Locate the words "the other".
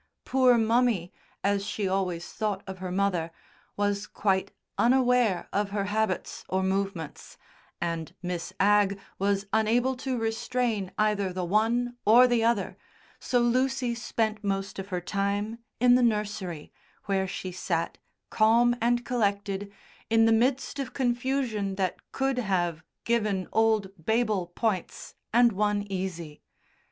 12.27-12.77